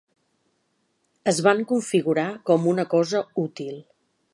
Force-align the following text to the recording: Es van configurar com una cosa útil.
Es 1.33 1.43
van 1.49 1.61
configurar 1.73 2.27
com 2.51 2.69
una 2.75 2.91
cosa 2.97 3.27
útil. 3.49 3.83